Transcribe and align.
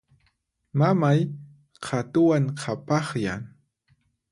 Mamay 0.79 1.19
qhatuwan 1.83 2.45
qhapaqyan. 2.59 3.43